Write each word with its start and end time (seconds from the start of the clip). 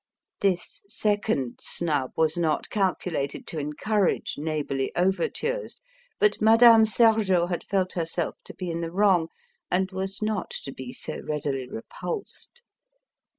This 0.39 0.81
second 0.89 1.59
snub 1.61 2.13
was 2.17 2.35
not 2.35 2.71
calculated 2.71 3.45
to 3.45 3.59
encourage 3.59 4.33
neighbourly 4.35 4.91
overtures, 4.95 5.79
but 6.19 6.41
Madame 6.41 6.87
Sergeot 6.87 7.49
had 7.49 7.63
felt 7.65 7.91
herself 7.93 8.37
to 8.45 8.55
be 8.55 8.71
in 8.71 8.81
the 8.81 8.89
wrong, 8.91 9.27
and 9.69 9.91
was 9.91 10.19
not 10.19 10.49
to 10.63 10.71
be 10.71 10.91
so 10.91 11.19
readily 11.23 11.69
repulsed. 11.69 12.63